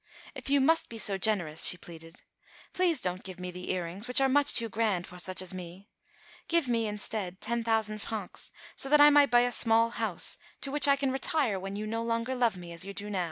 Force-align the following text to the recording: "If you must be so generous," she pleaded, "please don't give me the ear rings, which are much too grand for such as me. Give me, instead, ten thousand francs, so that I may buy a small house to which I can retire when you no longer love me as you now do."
"If 0.33 0.49
you 0.49 0.61
must 0.61 0.89
be 0.89 0.97
so 0.97 1.19
generous," 1.19 1.63
she 1.63 1.77
pleaded, 1.77 2.23
"please 2.73 3.01
don't 3.01 3.21
give 3.23 3.39
me 3.39 3.51
the 3.51 3.71
ear 3.71 3.83
rings, 3.83 4.07
which 4.07 4.19
are 4.19 4.27
much 4.27 4.55
too 4.55 4.67
grand 4.67 5.05
for 5.05 5.19
such 5.19 5.43
as 5.43 5.53
me. 5.53 5.91
Give 6.47 6.67
me, 6.67 6.87
instead, 6.87 7.39
ten 7.39 7.63
thousand 7.63 7.99
francs, 8.01 8.49
so 8.75 8.89
that 8.89 8.99
I 8.99 9.11
may 9.11 9.27
buy 9.27 9.41
a 9.41 9.51
small 9.51 9.91
house 9.91 10.39
to 10.61 10.71
which 10.71 10.87
I 10.87 10.95
can 10.95 11.11
retire 11.11 11.59
when 11.59 11.75
you 11.75 11.85
no 11.85 12.01
longer 12.03 12.33
love 12.33 12.57
me 12.57 12.73
as 12.73 12.83
you 12.83 12.95
now 12.97 13.09
do." 13.09 13.19